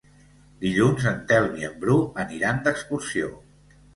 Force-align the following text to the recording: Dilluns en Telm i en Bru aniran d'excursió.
Dilluns 0.63 1.03
en 1.09 1.19
Telm 1.31 1.59
i 1.59 1.67
en 1.69 1.77
Bru 1.85 1.99
aniran 2.25 2.65
d'excursió. 2.69 3.29